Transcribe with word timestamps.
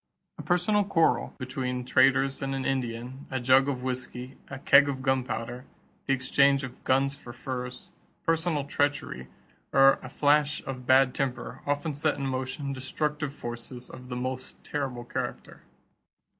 A 0.39 0.41
personal 0.41 0.83
quarrel 0.83 1.35
between 1.37 1.85
traders 1.85 2.41
and 2.41 2.55
an 2.55 2.65
Indian, 2.65 3.27
a 3.29 3.39
jug 3.39 3.69
of 3.69 3.83
whisky, 3.83 4.35
a 4.49 4.57
keg 4.57 4.89
of 4.89 5.03
gunpowder, 5.03 5.65
the 6.07 6.13
exchange 6.15 6.63
of 6.63 6.83
guns 6.83 7.15
for 7.15 7.31
furs, 7.31 7.91
personal 8.25 8.63
treachery, 8.63 9.27
or 9.71 9.99
a 10.01 10.09
flash 10.09 10.63
of 10.63 10.87
bad 10.87 11.13
temper 11.13 11.61
often 11.67 11.93
set 11.93 12.17
in 12.17 12.25
motion 12.25 12.73
destructive 12.73 13.31
forces 13.31 13.91
of 13.91 14.09
the 14.09 14.15
most 14.17 14.63
terrible 14.63 15.03
character. 15.05 15.61